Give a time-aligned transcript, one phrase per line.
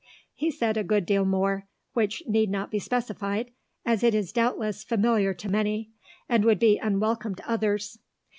[0.33, 3.51] He said a good deal more, which need not be specified,
[3.85, 5.91] as it is doubtless familiar to many,
[6.27, 7.99] and would be unwelcome to others.